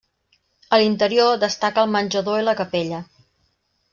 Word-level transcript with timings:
A 0.77 0.79
l'interior 0.83 1.35
destaca 1.43 1.83
el 1.83 1.93
menjador 1.97 2.41
i 2.41 2.47
la 2.47 2.57
capella. 2.63 3.05